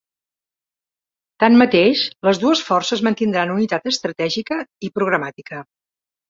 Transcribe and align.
Tanmateix, 1.43 2.01
les 2.27 2.39
dues 2.43 2.63
forces 2.69 3.03
mantindran 3.09 3.53
unitat 3.57 3.87
estratègica 3.93 4.59
i 4.89 4.91
programàtica. 4.99 5.63